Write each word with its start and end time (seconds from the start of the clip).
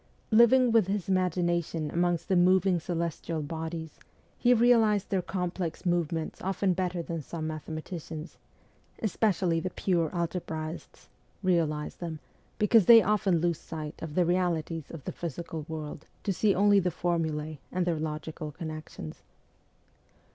Living 0.31 0.71
with 0.71 0.87
his 0.87 1.07
imagination 1.07 1.91
amongst 1.91 2.27
the 2.27 2.35
moving 2.35 2.79
celestial 2.79 3.43
bodies, 3.43 3.99
he 4.35 4.51
realized 4.51 5.11
their 5.11 5.21
complex 5.21 5.85
movements 5.85 6.41
often 6.41 6.73
better 6.73 7.03
than 7.03 7.21
some 7.21 7.45
mathematicians 7.45 8.39
especially 9.03 9.59
the 9.59 9.69
pure 9.69 10.09
algebraists 10.09 11.07
realize 11.43 11.97
them, 11.97 12.19
because 12.57 12.87
they 12.87 13.03
often 13.03 13.37
lose 13.37 13.59
sight 13.59 13.93
of 14.01 14.15
the 14.15 14.25
realities 14.25 14.89
of 14.89 15.03
the 15.03 15.11
physical 15.11 15.67
world 15.67 16.07
to 16.23 16.33
see 16.33 16.55
only 16.55 16.79
the 16.79 16.89
formulae 16.89 17.59
and 17.71 17.85
their 17.85 17.99
logical 17.99 18.51
connections. 18.51 19.21